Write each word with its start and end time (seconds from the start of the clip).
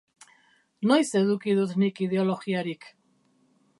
Noiz 0.91 1.11
eduki 1.19 1.55
dut 1.59 1.75
nik 1.83 2.03
ideologiarik? 2.07 2.89